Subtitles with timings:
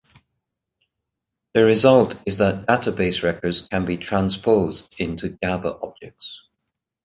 [1.53, 6.41] The result is that database records can be transposed into Java objects.